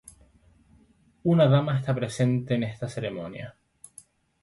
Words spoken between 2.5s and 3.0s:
en esta